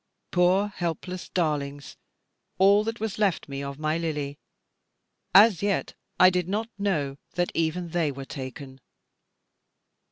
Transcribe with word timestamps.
Poor 0.31 0.69
helpless 0.69 1.29
darlings, 1.29 1.95
all 2.57 2.83
that 2.83 2.99
was 2.99 3.19
left 3.19 3.47
me 3.47 3.61
of 3.61 3.77
my 3.77 3.99
Lily, 3.99 4.39
as 5.35 5.61
yet 5.61 5.93
I 6.19 6.31
did 6.31 6.49
not 6.49 6.69
know 6.79 7.17
that 7.33 7.51
even 7.53 7.89
they 7.89 8.11
were 8.11 8.25
taken. 8.25 8.79